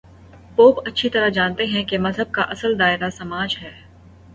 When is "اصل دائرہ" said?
2.41-3.09